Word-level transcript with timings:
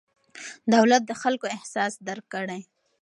دولت 0.73 1.01
د 1.07 1.11
خلکو 1.21 1.45
احساس 1.55 1.93
درک 2.07 2.25
کړي. 2.33 2.61